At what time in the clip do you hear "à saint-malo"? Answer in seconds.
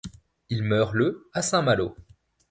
1.31-1.95